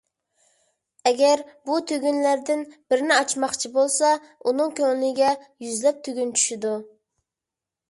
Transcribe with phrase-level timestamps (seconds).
[1.09, 2.63] ئەگەر بۇ تۈگۈنلەردىن
[2.95, 4.11] بىرنى ئاچماقچى بولسا،
[4.47, 5.31] ئۇنىڭ كۆڭلىگە
[5.69, 6.75] يۈزلەپ تۈگۈن چۈشىدۇ.